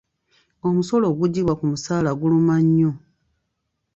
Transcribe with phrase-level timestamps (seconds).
[0.67, 2.91] Omusolo oguggyibwa ku musaala guluma nnyo.